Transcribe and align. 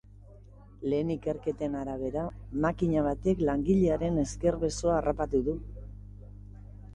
Lehen 0.93 1.09
ikerketen 1.15 1.75
arabera, 1.81 2.23
makina 2.63 3.03
batek 3.09 3.43
langilearen 3.51 4.19
ezker 4.23 4.59
besoa 4.65 4.97
harrapatu 5.03 5.43
du. 5.51 5.55